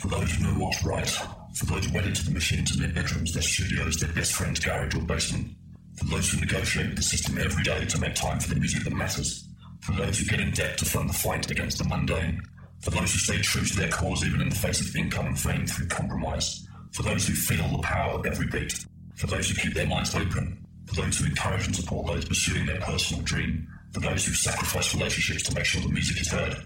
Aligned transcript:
For 0.00 0.08
those 0.08 0.32
who 0.32 0.44
know 0.44 0.64
what's 0.64 0.82
right. 0.82 1.10
For 1.52 1.66
those 1.66 1.86
wedded 1.90 2.14
to 2.14 2.24
the 2.24 2.30
machines 2.30 2.74
in 2.74 2.80
their 2.80 2.90
bedrooms, 2.90 3.34
their 3.34 3.42
studios, 3.42 3.98
their 3.98 4.10
best 4.14 4.32
friend's 4.32 4.58
garage 4.58 4.94
or 4.94 5.02
basement. 5.02 5.54
For 5.96 6.06
those 6.06 6.30
who 6.30 6.40
negotiate 6.40 6.86
with 6.86 6.96
the 6.96 7.02
system 7.02 7.36
every 7.36 7.62
day 7.62 7.84
to 7.84 8.00
make 8.00 8.14
time 8.14 8.40
for 8.40 8.48
the 8.48 8.58
music 8.58 8.84
that 8.84 8.94
matters. 8.94 9.46
For 9.82 9.92
those 9.92 10.18
who 10.18 10.24
get 10.24 10.40
in 10.40 10.52
debt 10.52 10.78
to 10.78 10.86
fund 10.86 11.10
the 11.10 11.14
fight 11.14 11.50
against 11.50 11.76
the 11.76 11.84
mundane. 11.84 12.40
For 12.80 12.92
those 12.92 13.12
who 13.12 13.18
stay 13.18 13.42
true 13.42 13.62
to 13.62 13.76
their 13.76 13.90
cause 13.90 14.24
even 14.24 14.40
in 14.40 14.48
the 14.48 14.54
face 14.54 14.80
of 14.80 14.96
income 14.96 15.26
and 15.26 15.38
fame 15.38 15.66
through 15.66 15.88
compromise. 15.88 16.66
For 16.92 17.02
those 17.02 17.26
who 17.26 17.34
feel 17.34 17.68
the 17.68 17.82
power 17.82 18.14
of 18.14 18.24
every 18.24 18.46
beat. 18.46 18.82
For 19.16 19.26
those 19.26 19.50
who 19.50 19.60
keep 19.60 19.74
their 19.74 19.86
minds 19.86 20.14
open. 20.14 20.66
For 20.86 21.02
those 21.02 21.18
who 21.18 21.26
encourage 21.26 21.66
and 21.66 21.76
support 21.76 22.06
those 22.06 22.24
pursuing 22.24 22.64
their 22.64 22.80
personal 22.80 23.22
dream. 23.24 23.68
For 23.92 24.00
those 24.00 24.24
who 24.24 24.32
sacrifice 24.32 24.94
relationships 24.94 25.42
to 25.42 25.54
make 25.54 25.66
sure 25.66 25.82
the 25.82 25.90
music 25.90 26.22
is 26.22 26.32
heard. 26.32 26.56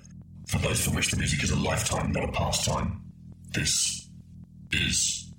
For 0.46 0.58
those 0.58 0.84
for 0.84 0.92
which 0.92 1.10
the 1.10 1.16
music 1.16 1.42
is 1.42 1.50
a 1.50 1.56
lifetime, 1.56 2.12
not 2.12 2.28
a 2.28 2.32
pastime. 2.32 3.03
This 3.54 4.08
is 4.72 5.32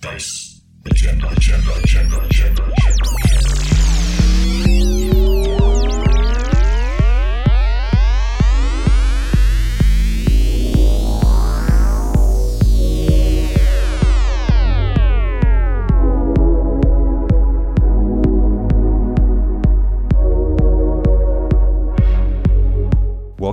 Bass 0.00 0.60
Agenda, 0.86 1.30
Agenda, 1.30 1.72
Agenda, 1.76 2.16
Agenda, 2.26 2.64
Agenda. 2.66 3.59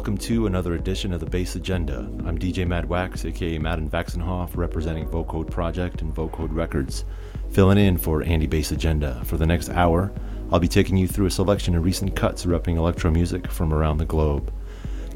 Welcome 0.07 0.25
to 0.27 0.47
another 0.47 0.75
edition 0.75 1.11
of 1.11 1.19
the 1.19 1.25
Bass 1.25 1.57
Agenda. 1.57 1.97
I'm 2.25 2.39
DJ 2.39 2.65
Mad 2.65 2.87
Wax, 2.87 3.25
aka 3.25 3.57
Madden 3.57 3.89
Vaxenhoff, 3.89 4.55
representing 4.55 5.05
Vocode 5.05 5.51
Project 5.51 6.01
and 6.01 6.15
Vocode 6.15 6.55
Records, 6.55 7.03
filling 7.51 7.77
in 7.77 7.97
for 7.97 8.23
Andy 8.23 8.47
Bass 8.47 8.71
Agenda. 8.71 9.21
For 9.25 9.35
the 9.35 9.45
next 9.45 9.69
hour, 9.69 10.13
I'll 10.49 10.61
be 10.61 10.69
taking 10.69 10.95
you 10.95 11.09
through 11.09 11.25
a 11.25 11.29
selection 11.29 11.75
of 11.75 11.83
recent 11.83 12.15
cuts 12.15 12.45
repping 12.45 12.77
electro 12.77 13.11
music 13.11 13.51
from 13.51 13.73
around 13.73 13.97
the 13.97 14.05
globe. 14.05 14.53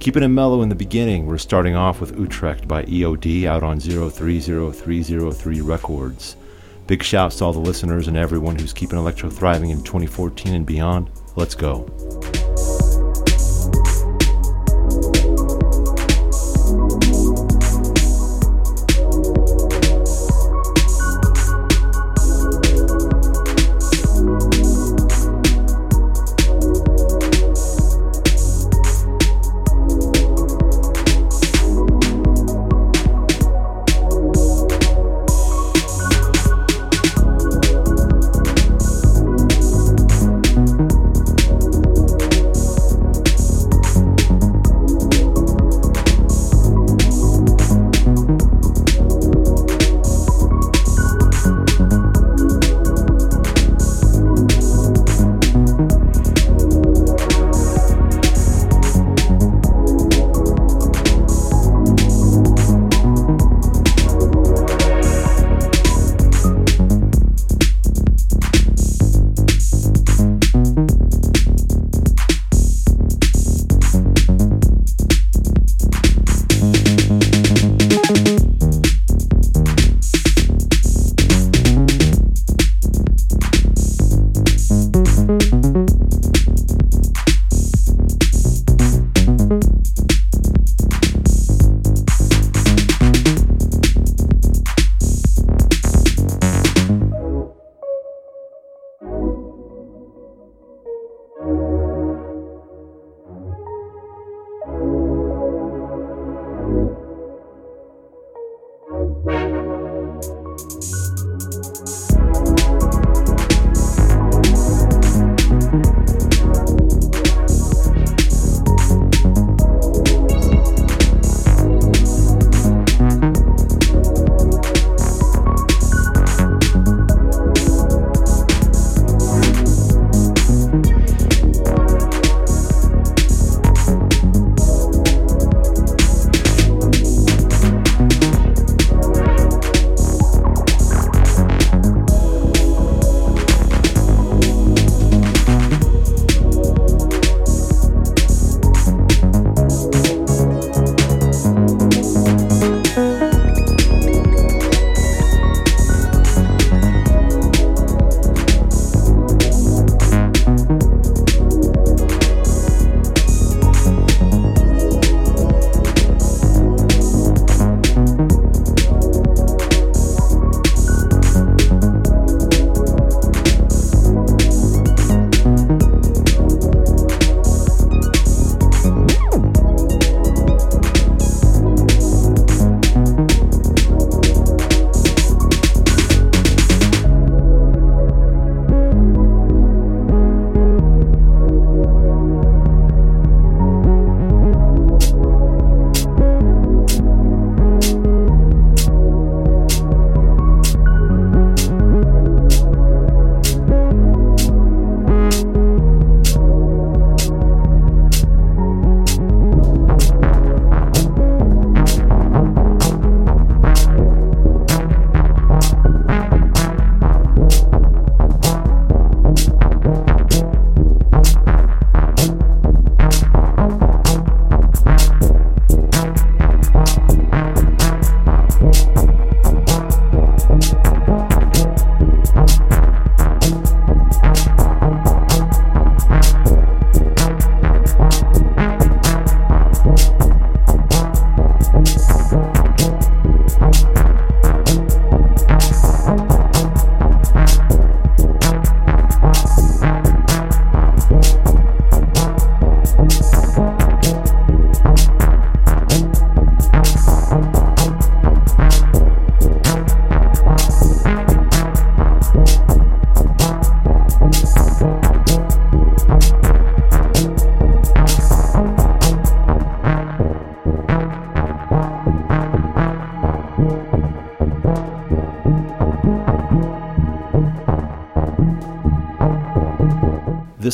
Keeping 0.02 0.24
it 0.24 0.28
mellow 0.28 0.62
in 0.62 0.68
the 0.68 0.76
beginning, 0.76 1.26
we're 1.26 1.38
starting 1.38 1.78
off 1.78 2.02
with 2.02 2.20
Utrecht 2.20 2.68
by 2.68 2.84
EOD 2.84 3.46
out 3.46 3.64
on 3.64 3.80
030303 3.80 5.62
Records. 5.62 6.36
Big 6.88 7.02
shouts 7.02 7.38
to 7.38 7.46
all 7.46 7.54
the 7.54 7.60
listeners 7.60 8.10
and 8.10 8.18
everyone 8.18 8.60
who's 8.60 8.74
keeping 8.74 9.00
electro 9.00 9.30
thriving 9.30 9.70
in 9.70 9.82
2014 9.86 10.54
and 10.54 10.66
beyond. 10.66 11.10
Let's 11.38 11.56
go. 11.56 11.88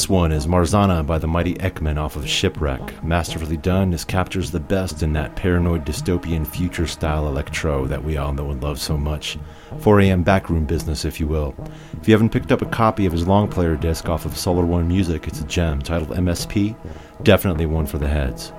This 0.07 0.13
one 0.13 0.31
is 0.31 0.47
Marzanna 0.47 1.05
by 1.05 1.17
the 1.17 1.27
mighty 1.27 1.55
Ekman 1.55 1.97
off 1.97 2.15
of 2.15 2.23
Shipwrec. 2.23 3.03
Masterfully 3.03 3.57
done, 3.57 3.91
this 3.91 4.05
captures 4.05 4.51
the 4.51 4.59
best 4.61 5.03
in 5.03 5.11
that 5.11 5.35
paranoid 5.35 5.85
dystopian 5.85 6.47
future 6.47 6.87
style 6.87 7.27
electro 7.27 7.85
that 7.87 8.05
we 8.05 8.15
all 8.15 8.31
know 8.31 8.49
and 8.49 8.63
love 8.63 8.79
so 8.79 8.95
much. 8.95 9.37
4am 9.79 10.23
backroom 10.23 10.63
business, 10.63 11.03
if 11.03 11.19
you 11.19 11.27
will. 11.27 11.53
If 12.01 12.07
you 12.07 12.13
haven't 12.13 12.29
picked 12.29 12.53
up 12.53 12.61
a 12.61 12.67
copy 12.67 13.05
of 13.05 13.11
his 13.11 13.27
long 13.27 13.49
player 13.49 13.75
disc 13.75 14.07
off 14.07 14.23
of 14.23 14.37
Solar 14.37 14.65
One 14.65 14.87
Music, 14.87 15.27
it's 15.27 15.41
a 15.41 15.45
gem 15.45 15.81
titled 15.81 16.17
MSP. 16.17 16.77
Definitely 17.23 17.65
one 17.65 17.85
for 17.85 17.97
the 17.97 18.07
heads. 18.07 18.53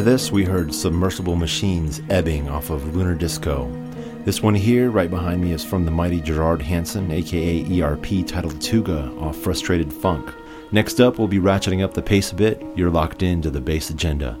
To 0.00 0.04
this, 0.04 0.32
we 0.32 0.44
heard 0.44 0.74
Submersible 0.74 1.36
Machines 1.36 2.00
ebbing 2.08 2.48
off 2.48 2.70
of 2.70 2.96
Lunar 2.96 3.14
Disko. 3.14 3.70
This 4.24 4.42
one 4.42 4.54
here, 4.54 4.88
right 4.88 5.10
behind 5.10 5.42
me, 5.42 5.52
is 5.52 5.62
from 5.62 5.84
the 5.84 5.90
mighty 5.90 6.22
Gerard 6.22 6.62
Hanson, 6.62 7.10
aka 7.10 7.82
ERP, 7.82 8.26
titled 8.26 8.58
Tuga 8.60 9.14
off 9.20 9.36
Frustrated 9.36 9.92
Funk. 9.92 10.32
Next 10.72 11.02
up, 11.02 11.18
we'll 11.18 11.28
be 11.28 11.38
ratcheting 11.38 11.84
up 11.84 11.92
the 11.92 12.00
pace 12.00 12.32
a 12.32 12.34
bit. 12.34 12.62
You're 12.74 12.88
locked 12.88 13.22
into 13.22 13.50
the 13.50 13.60
bass 13.60 13.90
agenda. 13.90 14.38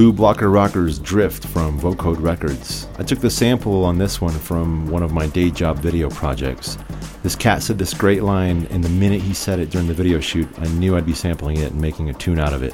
Blue 0.00 0.14
Blocker 0.14 0.48
Rockers 0.48 0.98
Drift 0.98 1.46
from 1.48 1.78
Vocode 1.78 2.22
Records. 2.22 2.88
I 2.98 3.02
took 3.02 3.18
the 3.18 3.28
sample 3.28 3.84
on 3.84 3.98
this 3.98 4.18
one 4.18 4.32
from 4.32 4.88
one 4.88 5.02
of 5.02 5.12
my 5.12 5.26
day 5.26 5.50
job 5.50 5.76
video 5.76 6.08
projects. 6.08 6.78
This 7.22 7.36
cat 7.36 7.62
said 7.62 7.76
this 7.76 7.92
great 7.92 8.22
line, 8.22 8.66
and 8.70 8.82
the 8.82 8.88
minute 8.88 9.20
he 9.20 9.34
said 9.34 9.58
it 9.58 9.68
during 9.68 9.88
the 9.88 9.92
video 9.92 10.18
shoot, 10.18 10.48
I 10.56 10.68
knew 10.68 10.96
I'd 10.96 11.04
be 11.04 11.12
sampling 11.12 11.58
it 11.58 11.72
and 11.72 11.82
making 11.82 12.08
a 12.08 12.14
tune 12.14 12.38
out 12.38 12.54
of 12.54 12.62
it. 12.62 12.72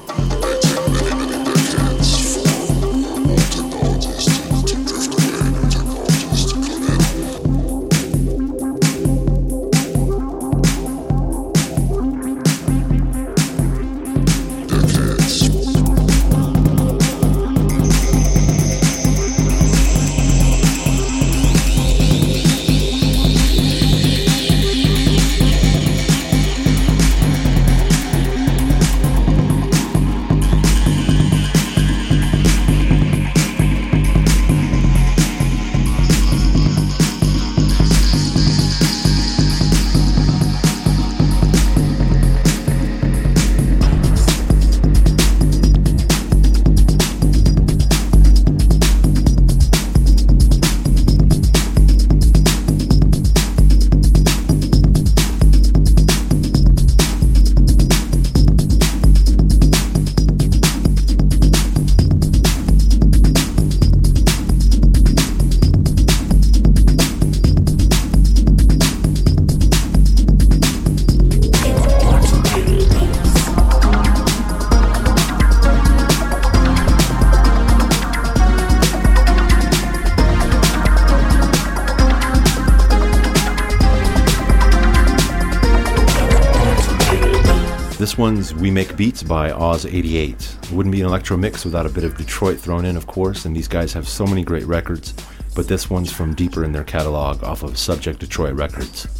We 88.66 88.72
Make 88.72 88.96
Beats 88.96 89.22
by 89.22 89.52
AUX 89.52 89.86
88. 89.86 90.34
It 90.34 90.72
wouldn't 90.72 90.92
be 90.92 91.00
an 91.00 91.06
electro 91.06 91.36
mix 91.36 91.64
without 91.64 91.86
a 91.86 91.88
bit 91.88 92.02
of 92.02 92.16
Detroit 92.16 92.58
thrown 92.58 92.84
in, 92.84 92.96
of 92.96 93.06
course, 93.06 93.44
and 93.44 93.54
these 93.54 93.68
guys 93.68 93.92
have 93.92 94.08
so 94.08 94.26
many 94.26 94.42
great 94.42 94.66
records, 94.66 95.14
but 95.54 95.68
this 95.68 95.88
one's 95.88 96.12
from 96.12 96.34
deeper 96.34 96.64
in 96.64 96.72
their 96.72 96.82
catalog 96.82 97.44
off 97.44 97.62
of 97.62 97.78
Subject 97.78 98.18
Detroit 98.18 98.54
Records. 98.54 99.15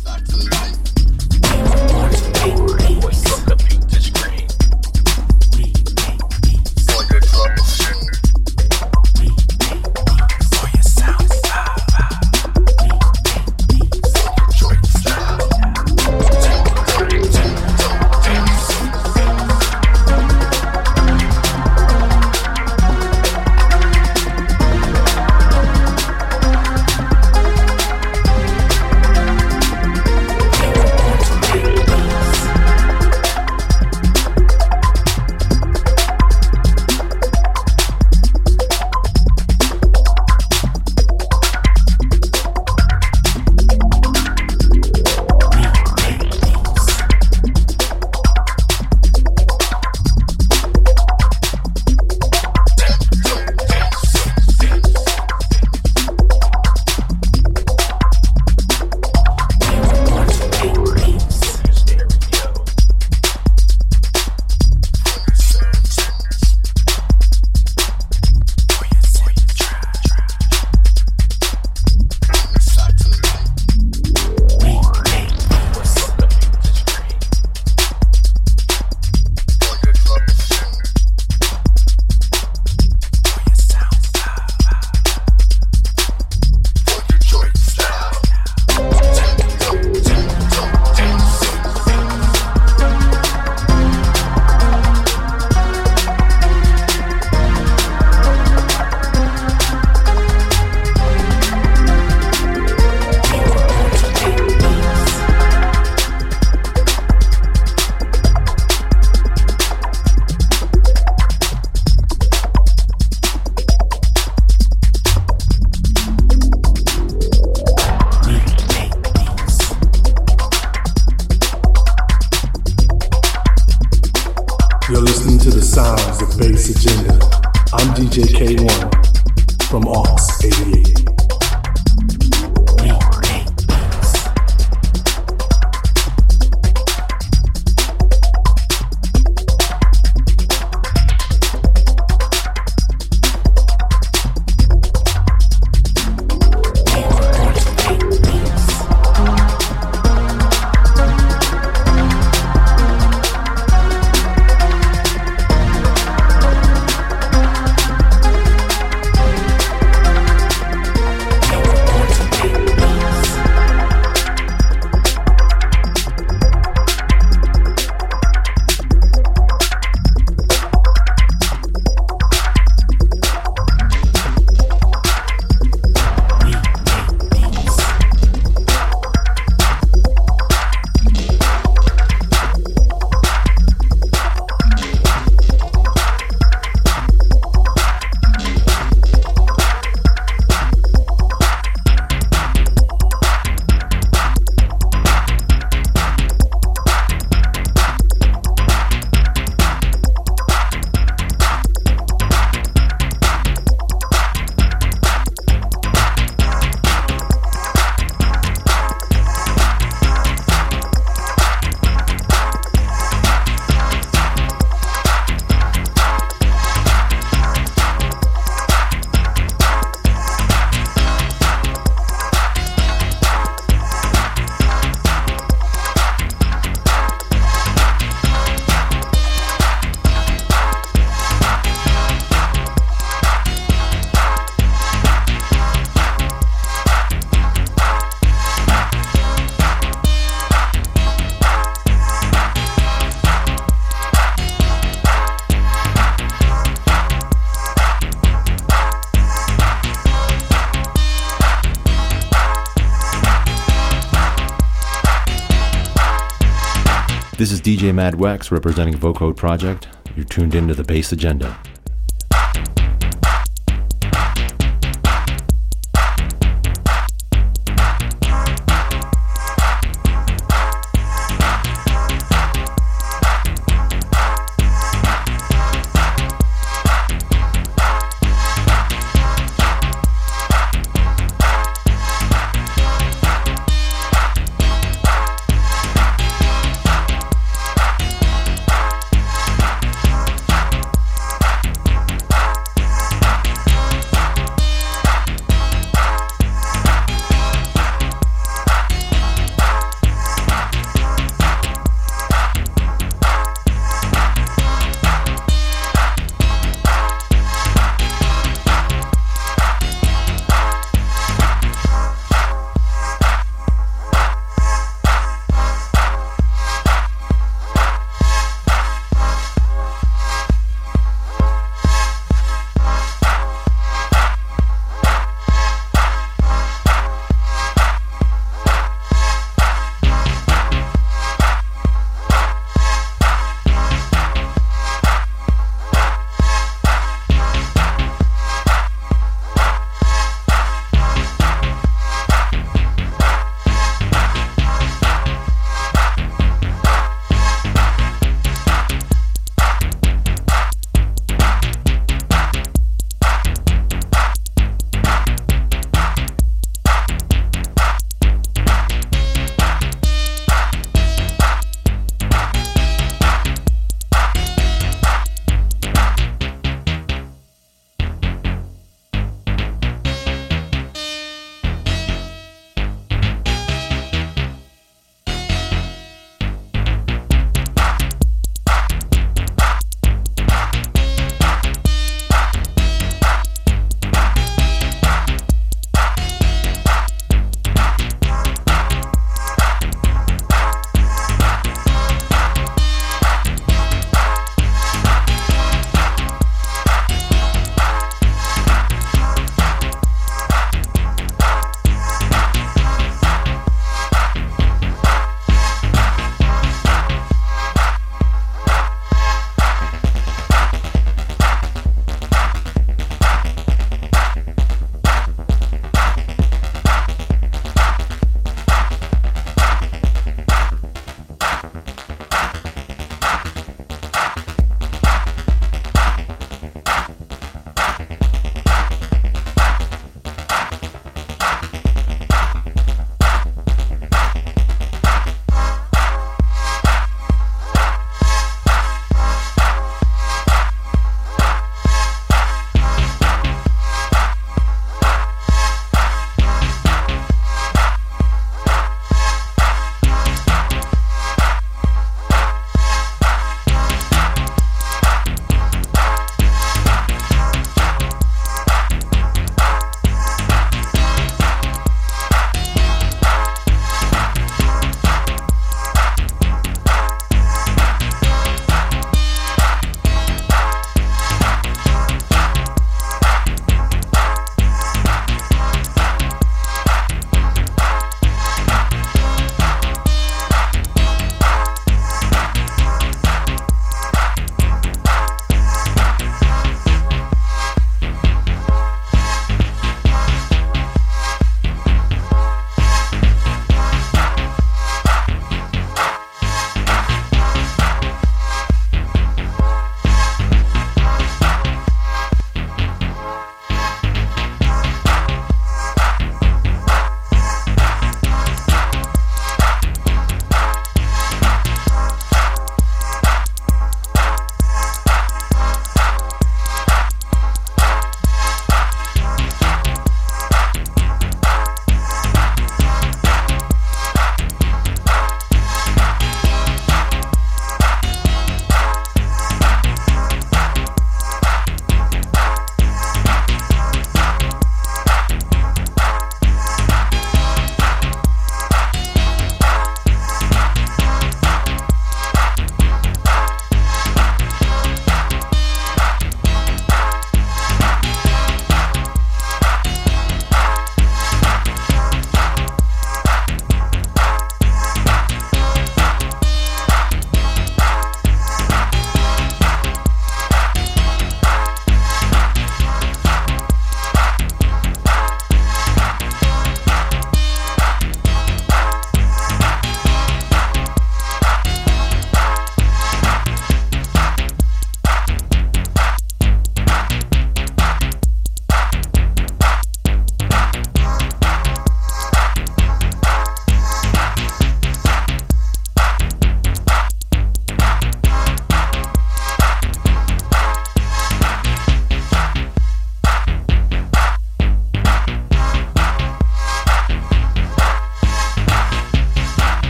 DJ 257.76 257.92
Mad 257.92 258.14
Wax 258.14 258.50
representing 258.50 258.94
Vocode 258.94 259.36
Project. 259.36 259.88
You're 260.16 260.24
tuned 260.24 260.54
into 260.54 260.72
the 260.72 260.82
Bass 260.82 261.12
Agenda. 261.12 261.58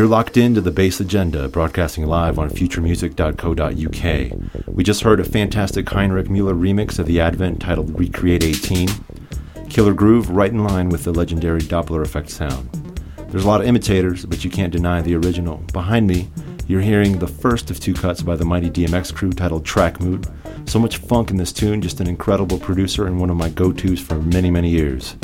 You're 0.00 0.08
locked 0.08 0.38
into 0.38 0.62
the 0.62 0.70
Bass 0.70 0.98
Agenda, 0.98 1.46
broadcasting 1.46 2.06
live 2.06 2.38
on 2.38 2.48
futuremusic.co.uk. 2.48 4.74
We 4.74 4.82
just 4.82 5.02
heard 5.02 5.20
a 5.20 5.24
fantastic 5.24 5.86
Heinrich 5.90 6.30
Mueller 6.30 6.54
remix 6.54 6.98
of 6.98 7.04
the 7.04 7.20
Advent 7.20 7.60
titled 7.60 7.98
Recreate 7.98 8.42
18. 8.42 8.88
Killer 9.68 9.92
groove, 9.92 10.30
right 10.30 10.50
in 10.50 10.64
line 10.64 10.88
with 10.88 11.04
the 11.04 11.12
legendary 11.12 11.60
Dopplereffekt 11.60 12.30
sound. 12.30 12.70
There's 13.28 13.44
a 13.44 13.46
lot 13.46 13.60
of 13.60 13.66
imitators, 13.66 14.24
but 14.24 14.42
you 14.42 14.50
can't 14.50 14.72
deny 14.72 15.02
the 15.02 15.16
original. 15.16 15.58
Behind 15.70 16.06
me, 16.06 16.30
you're 16.66 16.80
hearing 16.80 17.18
the 17.18 17.28
first 17.28 17.70
of 17.70 17.78
two 17.78 17.92
cuts 17.92 18.22
by 18.22 18.36
the 18.36 18.46
mighty 18.46 18.70
DMX 18.70 19.12
Krew 19.12 19.36
titled 19.36 19.66
Track 19.66 20.00
Mood. 20.00 20.26
So 20.64 20.78
much 20.78 20.96
funk 20.96 21.30
in 21.30 21.36
this 21.36 21.52
tune, 21.52 21.82
just 21.82 22.00
an 22.00 22.06
incredible 22.06 22.58
producer 22.58 23.06
and 23.06 23.20
one 23.20 23.28
of 23.28 23.36
my 23.36 23.50
go 23.50 23.70
tos 23.70 24.00
for 24.00 24.14
many, 24.14 24.50
many 24.50 24.70
years. 24.70 25.14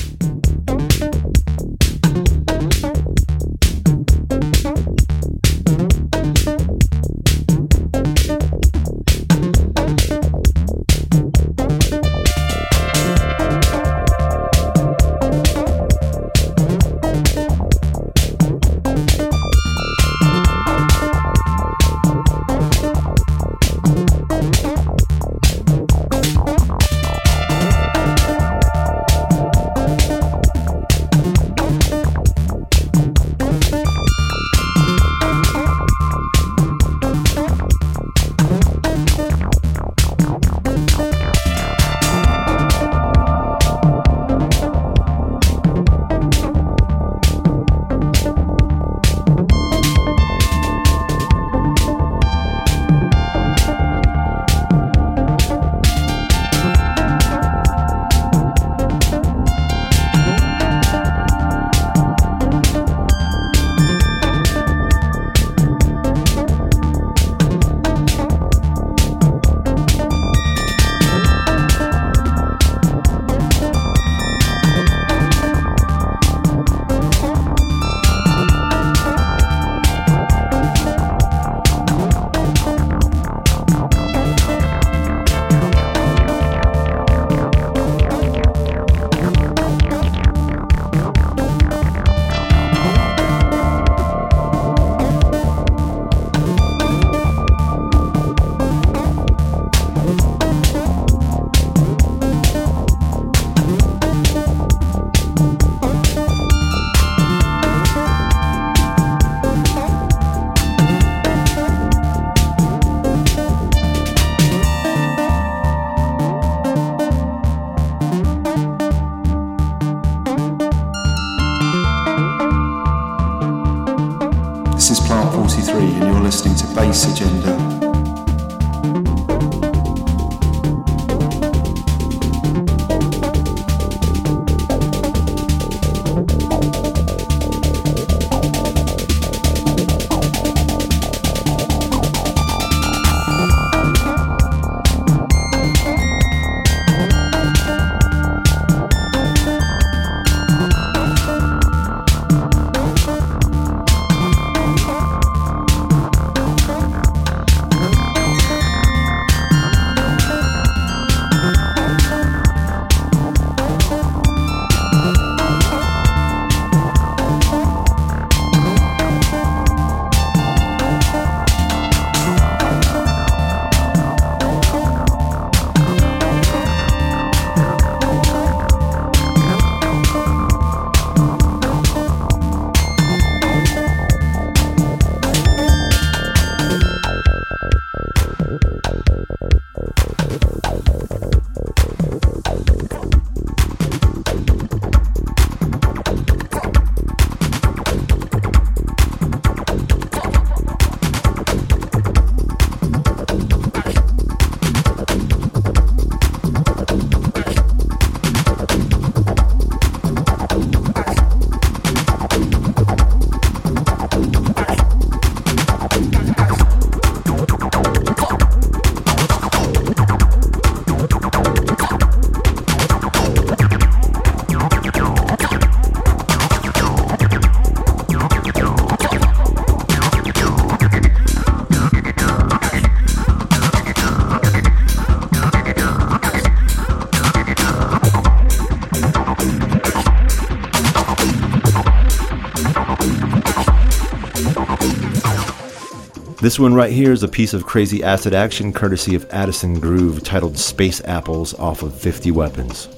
This 246.46 246.60
one 246.60 246.74
right 246.74 246.92
here 246.92 247.10
is 247.10 247.24
a 247.24 247.28
piece 247.28 247.54
of 247.54 247.66
crazy 247.66 248.04
acid 248.04 248.32
action 248.32 248.72
courtesy 248.72 249.16
of 249.16 249.28
Addison 249.30 249.80
Groove 249.80 250.22
titled 250.22 250.56
Space 250.56 251.02
Apples 251.04 251.54
off 251.54 251.82
of 251.82 251.92
50 251.92 252.30
Weapons. 252.30 252.88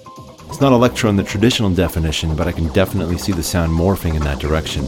It's 0.51 0.61
not 0.61 0.75
electro 0.75 1.09
in 1.09 1.17
the 1.17 1.25
traditional 1.25 1.71
definition, 1.71 2.37
but 2.37 2.47
I 2.47 2.53
can 2.53 2.69
definitely 2.75 3.17
see 3.17 3.33
the 3.33 3.43
sound 3.43 3.73
morphing 3.73 4.17
in 4.17 4.23
that 4.25 4.39
direction. 4.39 4.87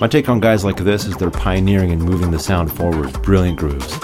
My 0.00 0.06
take 0.06 0.28
on 0.28 0.38
guys 0.38 0.66
like 0.66 0.76
this 0.76 1.06
is 1.06 1.16
they're 1.16 1.30
pioneering 1.30 1.90
and 1.92 2.02
moving 2.02 2.30
the 2.30 2.38
sound 2.38 2.70
forward. 2.76 3.10
Brilliant 3.22 3.58
grooves. 3.58 3.98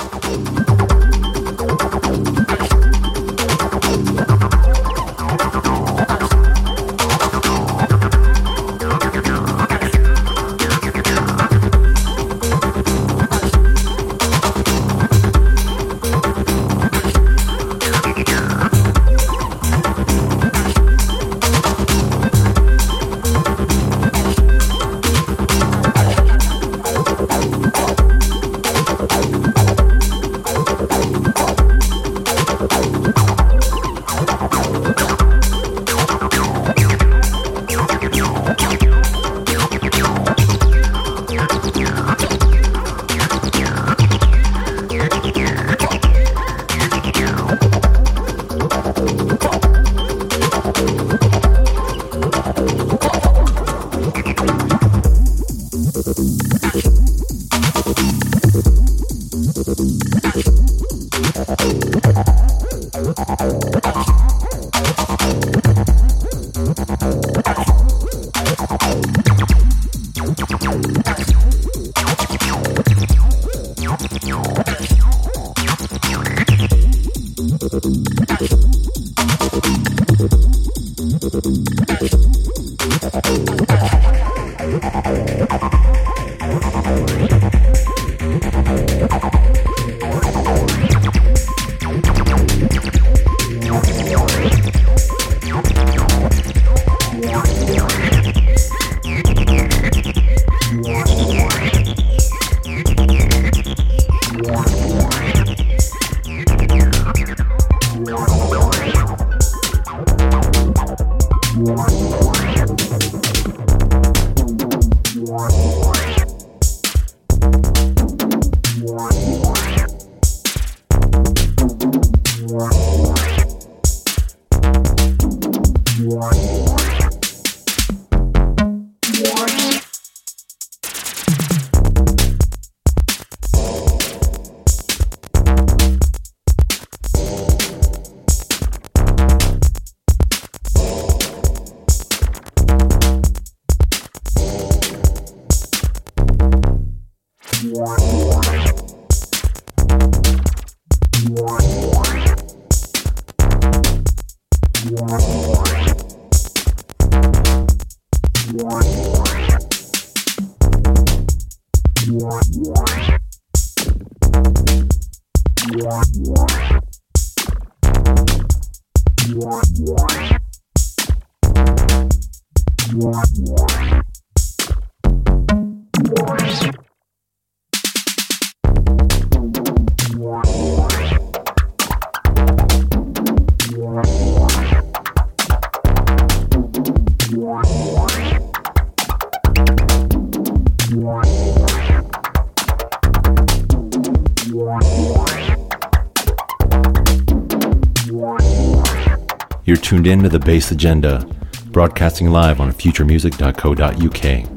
To 200.22 200.28
the 200.28 200.38
Bass 200.38 200.70
Agenda, 200.70 201.26
broadcasting 201.72 202.30
live 202.30 202.60
on 202.60 202.72
futuremusic.co.uk. 202.72 204.53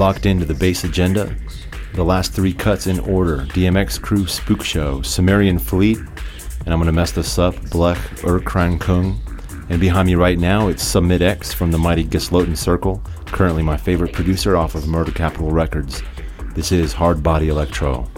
locked 0.00 0.24
into 0.24 0.46
the 0.46 0.54
bass 0.54 0.82
agenda. 0.84 1.36
The 1.92 2.02
last 2.02 2.32
three 2.32 2.54
cuts 2.54 2.86
in 2.86 3.00
order 3.00 3.44
DMX 3.50 4.00
Krew 4.00 4.26
Spook 4.26 4.64
Show, 4.64 5.02
Sumerian 5.02 5.58
Fleet, 5.58 5.98
and 5.98 6.68
I'm 6.72 6.78
going 6.78 6.86
to 6.86 6.92
mess 6.92 7.12
this 7.12 7.38
up, 7.38 7.54
Blech 7.66 7.98
Urkran 8.22 8.80
Kung. 8.80 9.20
And 9.68 9.78
behind 9.78 10.06
me 10.06 10.14
right 10.14 10.38
now, 10.38 10.68
it's 10.68 10.82
Submit 10.82 11.20
X 11.20 11.52
from 11.52 11.70
the 11.70 11.76
mighty 11.76 12.06
Gesloten 12.06 12.56
Cirkel, 12.56 13.04
currently 13.26 13.62
my 13.62 13.76
favorite 13.76 14.14
producer 14.14 14.56
off 14.56 14.74
of 14.74 14.88
Murder 14.88 15.12
Capital 15.12 15.50
Records. 15.50 16.02
This 16.54 16.72
is 16.72 16.94
Hard 16.94 17.22
Body 17.22 17.50
Electro. 17.50 18.08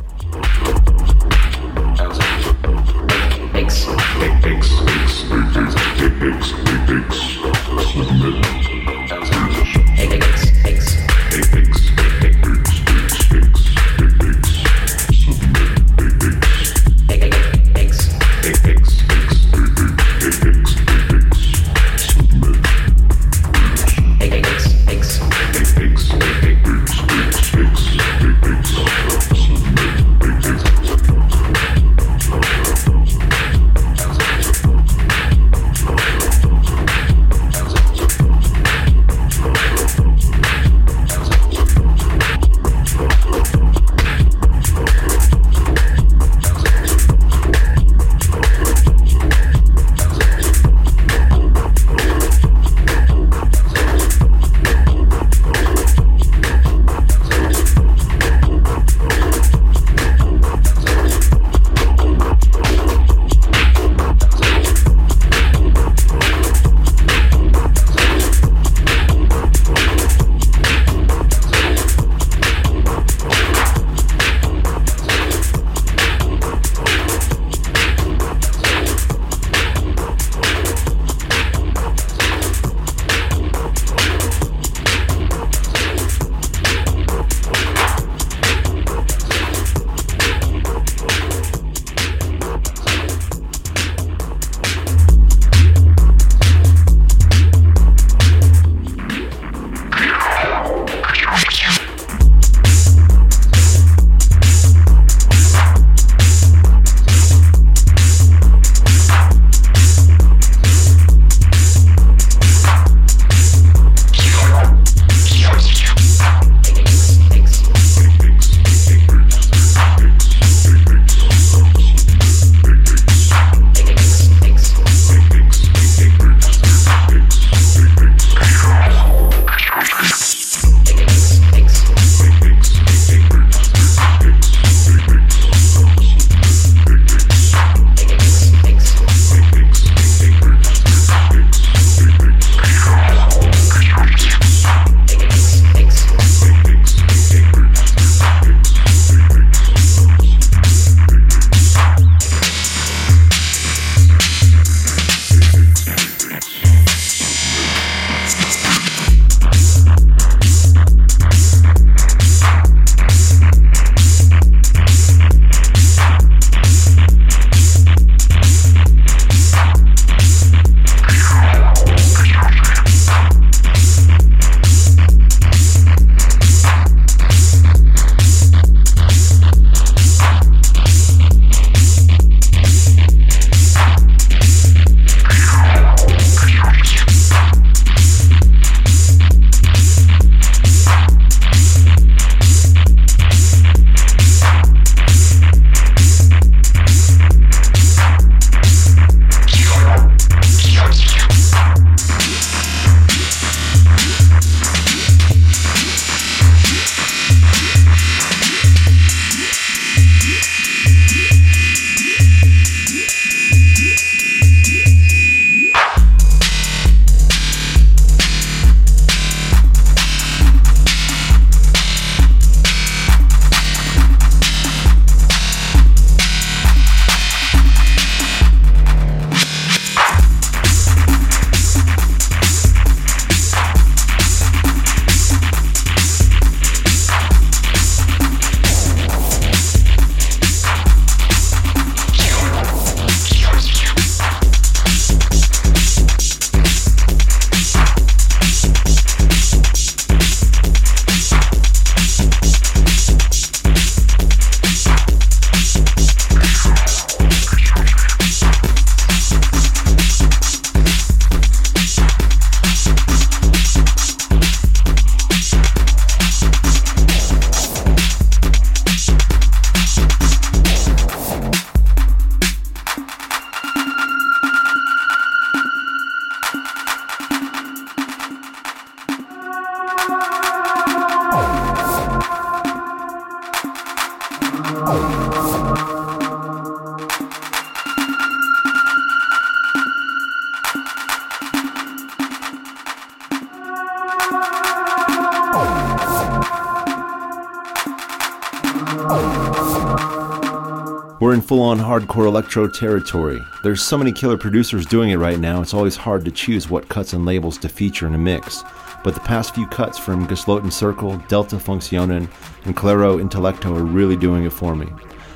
Hardcore 301.93 302.25
electro 302.25 302.67
territory. 302.67 303.39
There's 303.63 303.83
so 303.83 303.99
many 303.99 304.13
killer 304.13 304.39
producers 304.39 304.87
doing 304.87 305.11
it 305.11 305.19
right 305.19 305.39
now, 305.39 305.61
it's 305.61 305.75
always 305.75 305.95
hard 305.95 306.25
to 306.25 306.31
choose 306.31 306.71
what 306.71 306.89
cuts 306.89 307.13
and 307.13 307.27
labels 307.27 307.59
to 307.59 307.69
feature 307.69 308.07
in 308.07 308.15
a 308.15 308.19
mix. 308.19 308.65
But 309.05 309.13
the 309.13 309.21
past 309.21 309.55
few 309.55 309.67
cuts 309.67 309.99
from 309.99 310.27
Gesloten 310.27 310.73
Cirkel, 310.73 311.29
Delta 311.29 311.57
Funktionen, 311.57 312.31
and 312.65 312.75
Claro 312.75 313.19
Intelecto 313.19 313.77
are 313.77 313.85
really 313.85 314.17
doing 314.17 314.47
it 314.47 314.55
for 314.55 314.75
me. 314.75 314.87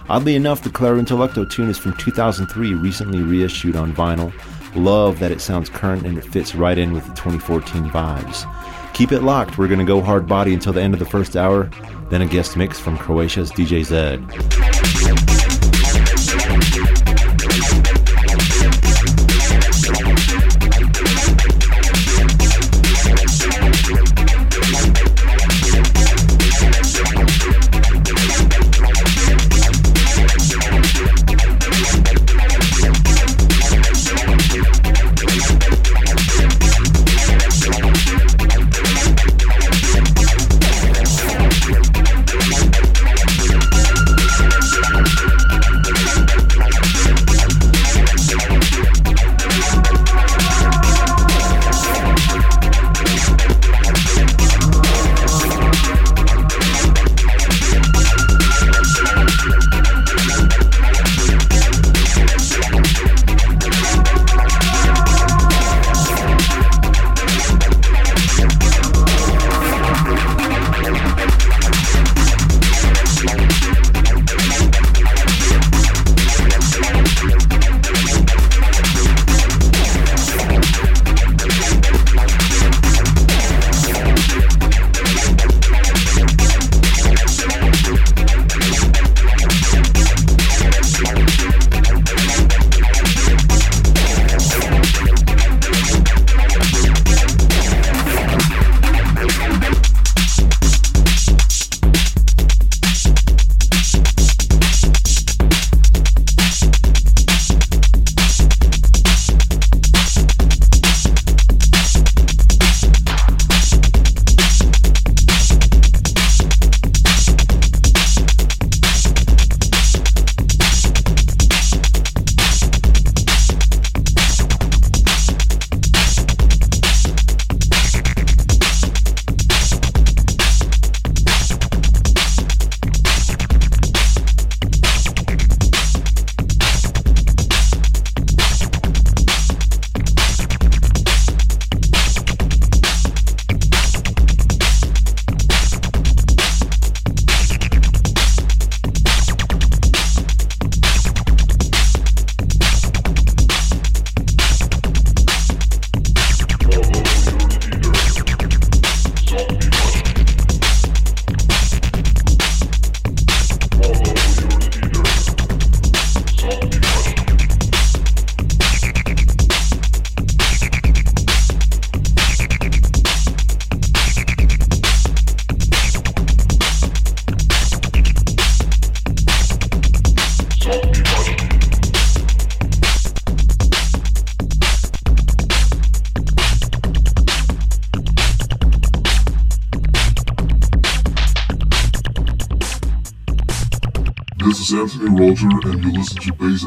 Oddly 0.08 0.34
enough, 0.34 0.62
the 0.62 0.70
Claro 0.70 0.98
Intelecto 0.98 1.44
tune 1.50 1.68
is 1.68 1.76
from 1.76 1.94
2003, 1.98 2.72
recently 2.72 3.20
reissued 3.20 3.76
on 3.76 3.92
vinyl. 3.92 4.32
Love 4.74 5.18
that 5.18 5.30
it 5.30 5.42
sounds 5.42 5.68
current 5.68 6.06
and 6.06 6.16
it 6.16 6.24
fits 6.24 6.54
right 6.54 6.78
in 6.78 6.94
with 6.94 7.04
the 7.04 7.14
2014 7.16 7.90
vibes. 7.90 8.94
Keep 8.94 9.12
it 9.12 9.20
locked, 9.20 9.58
we're 9.58 9.68
gonna 9.68 9.84
go 9.84 10.00
hard 10.00 10.26
body 10.26 10.54
until 10.54 10.72
the 10.72 10.80
end 10.80 10.94
of 10.94 11.00
the 11.00 11.04
first 11.04 11.36
hour, 11.36 11.68
then 12.08 12.22
a 12.22 12.26
guest 12.26 12.56
mix 12.56 12.80
from 12.80 12.96
Croatia's 12.96 13.50
DJ 13.50 13.82
Xed. 13.82 15.35
Roger, 17.56 17.95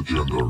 Agenda. 0.10 0.49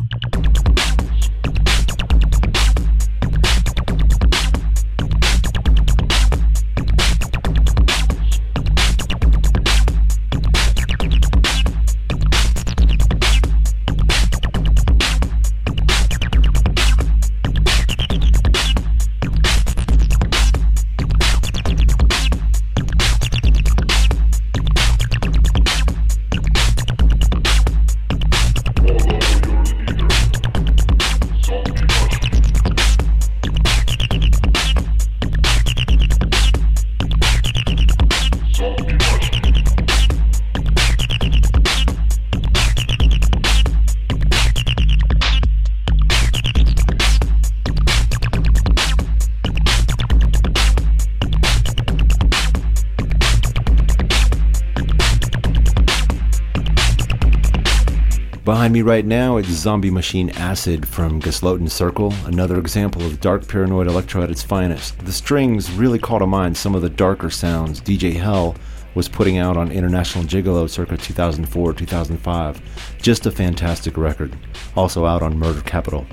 Behind 58.70 58.86
me 58.86 58.92
right 58.92 59.06
now, 59.06 59.38
it's 59.38 59.48
Zombie 59.48 59.90
Machine 59.90 60.30
Acid 60.30 60.88
from 60.88 61.20
Gesloten 61.20 61.68
Cirkel, 61.68 62.14
another 62.28 62.60
example 62.60 63.04
of 63.04 63.20
dark 63.20 63.48
paranoid 63.48 63.88
electro 63.88 64.22
at 64.22 64.30
its 64.30 64.44
finest. 64.44 64.96
The 65.00 65.12
strings 65.12 65.72
really 65.72 65.98
call 65.98 66.20
to 66.20 66.28
mind 66.28 66.56
some 66.56 66.76
of 66.76 66.84
the 66.84 66.90
darker 66.90 67.32
sounds 67.32 67.82
DJ 67.82 68.14
Hell 68.14 68.56
was 68.94 69.10
putting 69.10 69.40
out 69.40 69.58
on 69.58 69.72
International 69.72 70.24
Gigolo 70.24 70.70
circa 70.70 70.98
2004 70.98 71.74
2005. 71.74 72.62
Just 73.02 73.26
a 73.26 73.32
fantastic 73.32 73.98
record. 73.98 74.38
Also 74.76 75.04
out 75.04 75.24
on 75.24 75.40
Murder 75.40 75.62
Capital. 75.62 76.06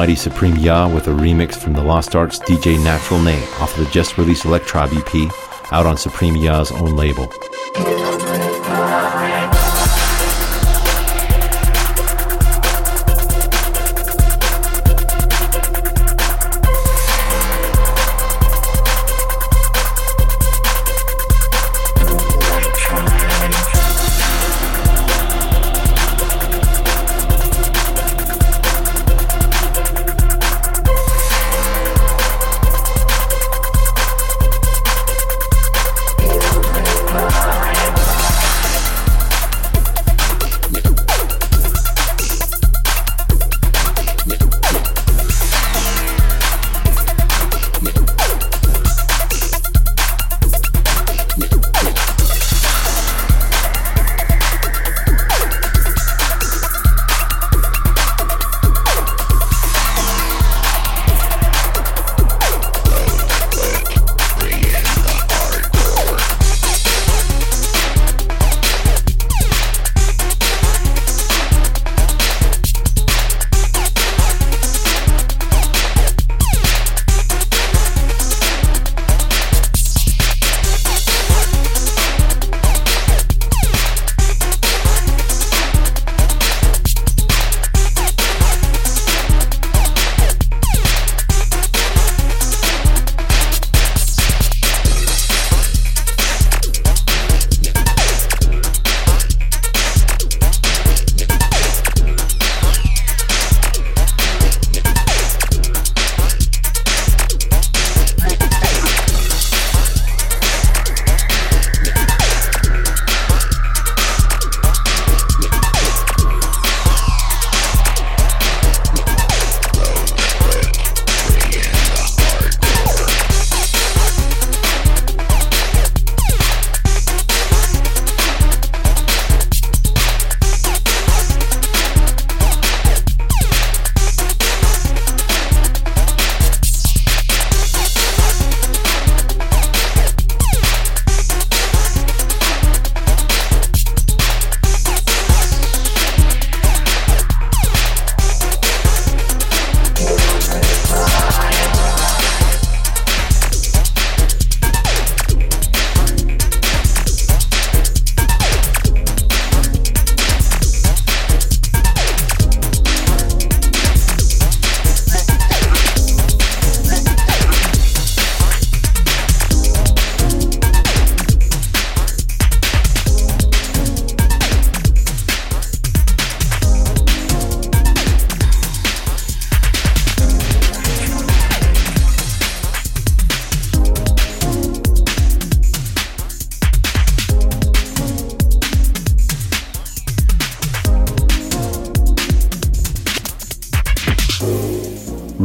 Mighty 0.00 0.14
Supreme 0.14 0.56
Ja 0.56 0.88
with 0.88 1.08
a 1.08 1.10
remix 1.10 1.56
from 1.56 1.74
the 1.74 1.82
Lost 1.82 2.16
Arts 2.16 2.38
DJ 2.38 2.82
Natural 2.82 3.20
Nate 3.20 3.46
off 3.60 3.76
of 3.76 3.84
the 3.84 3.90
just 3.90 4.16
released 4.16 4.46
Electribe 4.46 4.94
EP 4.94 5.30
out 5.72 5.84
on 5.84 5.98
Supreme 5.98 6.36
Ja's 6.36 6.72
own 6.72 6.96
label. 6.96 7.30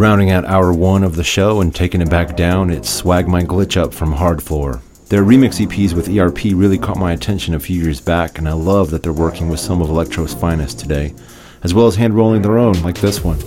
Rounding 0.05 0.29
out 0.29 0.45
hour 0.45 0.71
one 0.71 1.03
of 1.03 1.15
the 1.15 1.23
show 1.23 1.61
and 1.61 1.73
taking 1.73 1.99
it 1.99 2.11
back 2.11 2.37
down, 2.37 2.69
it's 2.69 2.87
Swag 2.87 3.27
My 3.27 3.41
Glitch 3.41 3.75
Up 3.75 3.91
from 3.91 4.13
Hardfloor. 4.13 4.79
Their 5.09 5.23
remix 5.23 5.65
EPs 5.65 5.93
with 5.93 6.15
ERP 6.15 6.53
really 6.55 6.77
caught 6.77 6.99
my 6.99 7.13
attention 7.13 7.55
a 7.55 7.59
few 7.59 7.81
years 7.81 7.99
back, 7.99 8.37
and 8.37 8.47
I 8.47 8.53
love 8.53 8.91
that 8.91 9.01
they're 9.01 9.11
working 9.11 9.49
with 9.49 9.59
some 9.59 9.81
of 9.81 9.89
Electro's 9.89 10.35
finest 10.35 10.77
today, 10.77 11.15
as 11.63 11.73
well 11.73 11.87
as 11.87 11.95
hand 11.95 12.13
rolling 12.13 12.43
their 12.43 12.59
own, 12.59 12.79
like 12.83 12.99
this 12.99 13.23
one. 13.23 13.39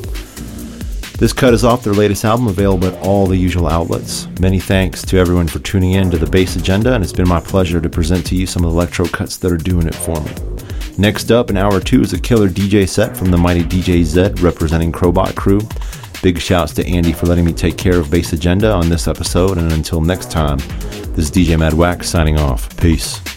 This 1.21 1.33
cut 1.33 1.55
is 1.55 1.63
off 1.63 1.85
their 1.85 1.95
latest 1.95 2.25
album, 2.25 2.49
available 2.49 2.89
at 2.89 3.07
all 3.07 3.29
the 3.29 3.37
usual 3.37 3.69
outlets. 3.69 4.27
Many 4.41 4.59
thanks 4.59 5.03
to 5.03 5.17
everyone 5.17 5.47
for 5.47 5.61
tuning 5.61 5.93
in 5.93 6.11
to 6.11 6.19
the 6.19 6.27
Bass 6.27 6.57
Agenda, 6.57 6.93
and 6.93 7.05
it's 7.05 7.13
been 7.13 7.29
my 7.29 7.39
pleasure 7.39 7.81
to 7.81 7.89
present 7.89 8.27
to 8.27 8.35
you 8.35 8.49
some 8.49 8.65
of 8.65 8.73
the 8.73 8.77
electro 8.77 9.07
cuts 9.07 9.37
that 9.37 9.53
are 9.53 9.59
doing 9.59 9.87
it 9.87 9.95
for 9.95 10.21
me. 10.23 10.33
Next 11.01 11.31
up 11.31 11.49
in 11.49 11.57
hour 11.57 11.79
two 11.79 12.01
is 12.01 12.13
a 12.13 12.21
killer 12.21 12.49
DJ 12.49 12.89
set 12.89 13.17
from 13.17 13.31
the 13.31 13.39
mighty 13.39 13.63
DJ 13.63 14.01
Xed 14.01 14.43
representing 14.43 14.91
Crowbot 14.91 15.37
Crew. 15.37 15.61
Big 16.23 16.41
shouts 16.41 16.75
to 16.75 16.87
Andy 16.87 17.12
for 17.12 17.27
letting 17.27 17.45
me 17.45 17.53
take 17.53 17.77
care 17.77 17.99
of 17.99 18.11
Bass 18.11 18.33
Agenda 18.33 18.73
on 18.73 18.89
this 18.89 19.07
episode, 19.07 19.57
and 19.57 19.73
until 19.73 20.01
next 20.01 20.31
time, 20.31 20.59
this 21.14 21.19
is 21.27 21.31
DJ 21.31 21.59
Mad 21.59 21.75
Wax 21.75 22.09
signing 22.09 22.39
off. 22.39 22.77
Peace. 22.79 23.28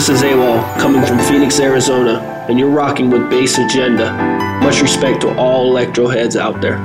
This 0.00 0.08
is 0.08 0.22
AWOL 0.22 0.78
coming 0.78 1.04
from 1.04 1.18
Phoenix, 1.18 1.60
Arizona, 1.60 2.20
and 2.48 2.58
you're 2.58 2.70
rocking 2.70 3.10
with 3.10 3.28
Bass 3.28 3.58
Agenda. 3.58 4.10
Much 4.62 4.80
respect 4.80 5.20
to 5.20 5.36
all 5.36 5.66
electro 5.66 6.08
heads 6.08 6.36
out 6.36 6.62
there. 6.62 6.78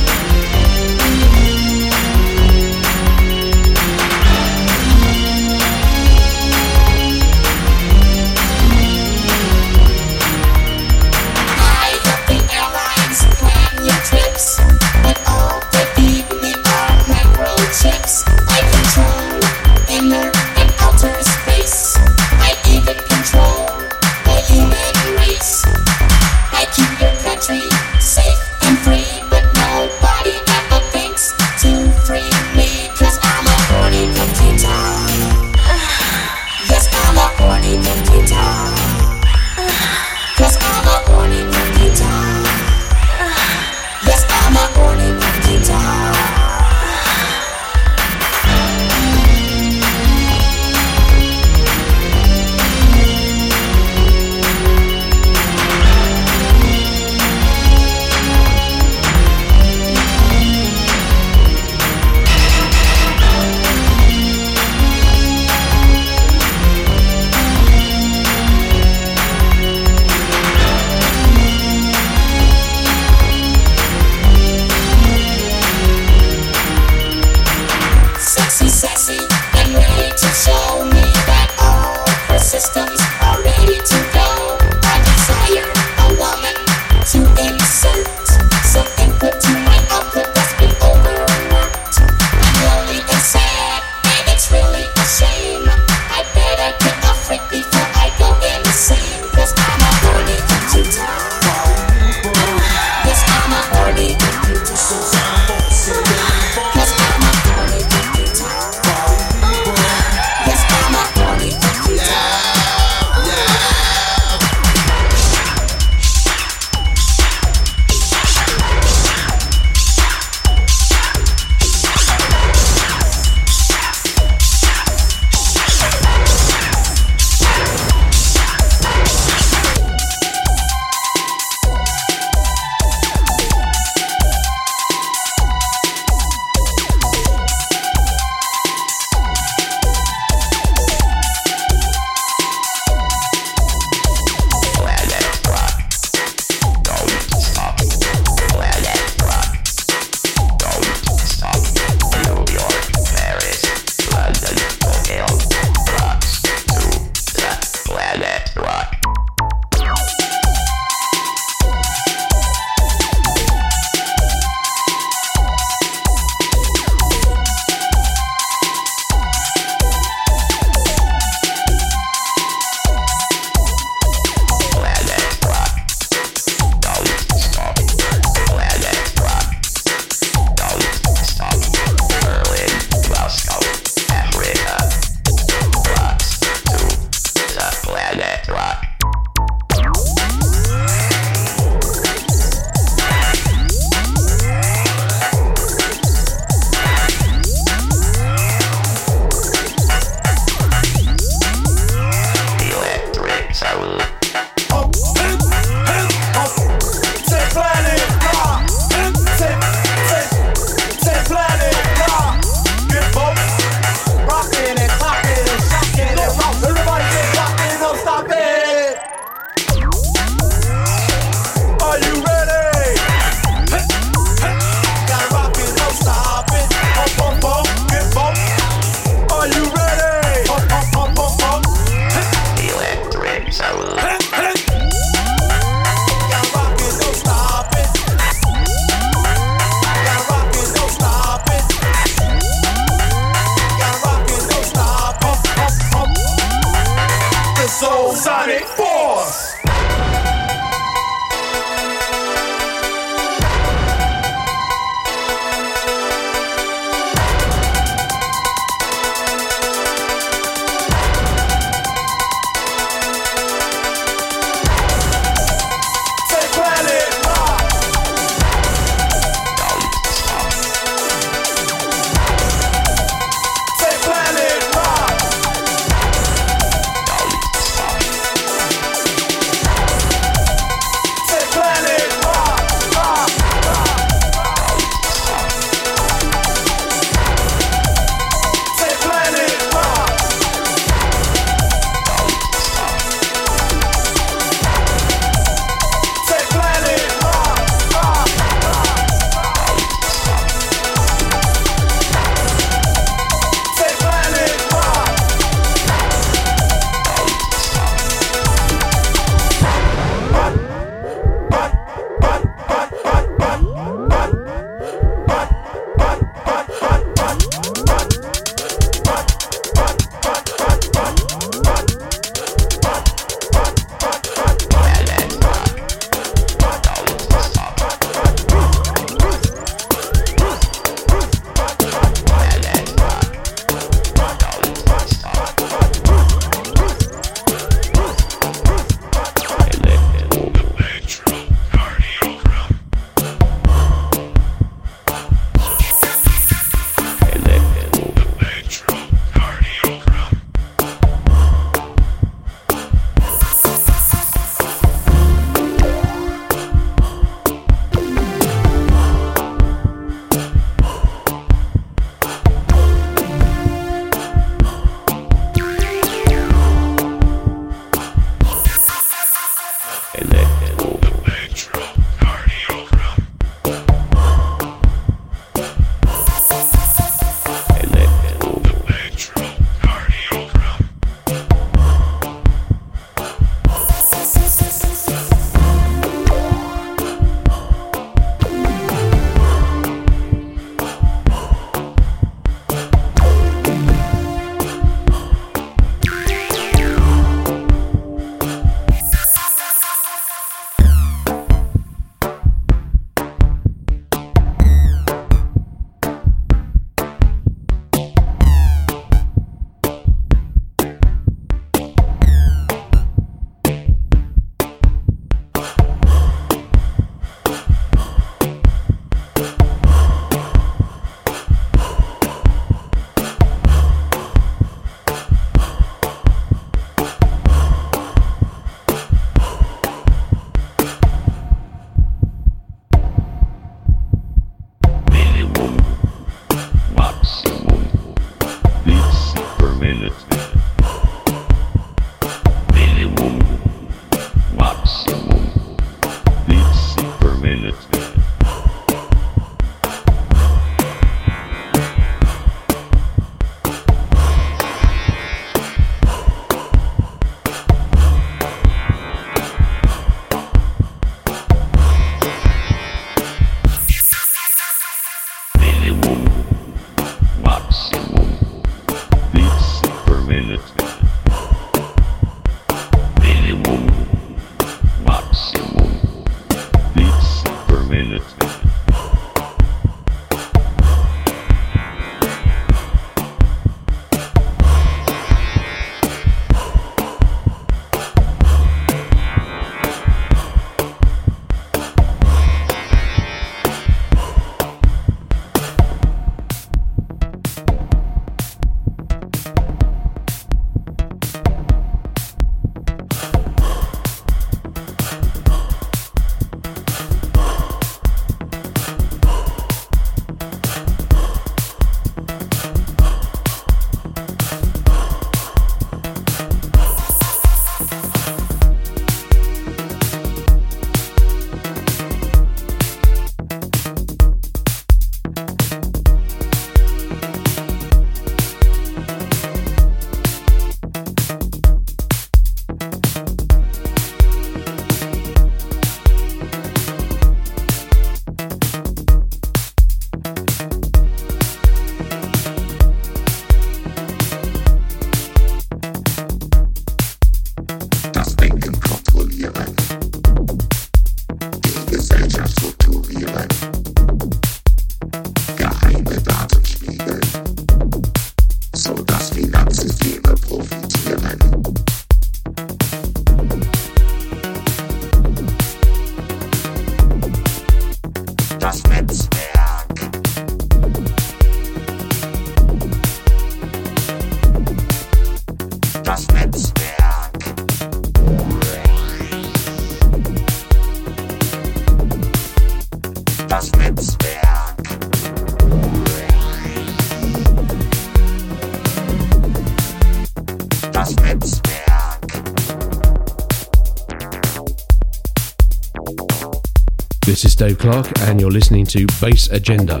Dave 597.62 597.78
Clarke, 597.78 598.18
and 598.22 598.40
you're 598.40 598.50
listening 598.50 598.84
to 598.86 599.06
Bass 599.20 599.48
Agenda. 599.50 600.00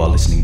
Are 0.00 0.08
listening 0.08 0.35